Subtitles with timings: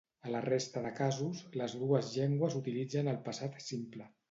[0.27, 4.13] A la resta de casos, les dues llengües utilitzen un passat simple.